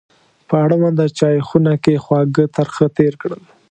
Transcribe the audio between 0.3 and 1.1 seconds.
په اړونده